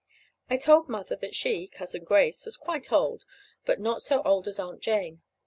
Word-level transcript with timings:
I 0.49 0.57
told 0.57 0.89
Mother 0.89 1.15
that 1.17 1.35
she 1.35 1.67
(Cousin 1.67 2.03
Grace) 2.03 2.43
was 2.43 2.57
quite 2.57 2.91
old, 2.91 3.23
but 3.67 3.79
not 3.79 4.01
so 4.01 4.23
old 4.23 4.47
as 4.47 4.57
Aunt 4.57 4.81
Jane. 4.81 5.21